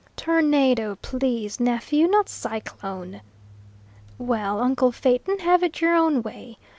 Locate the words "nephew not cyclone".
1.59-3.21